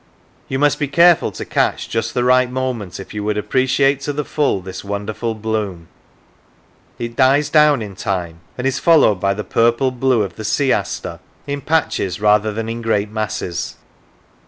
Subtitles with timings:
[0.47, 4.11] You must be careful to catch just the right moment if you would appreciate to
[4.13, 5.89] the full this wonderful bloom;
[6.97, 10.73] it dies down in time, and is followed by the purple blue of the sea
[10.73, 13.75] aster, in patches rather than in great masses.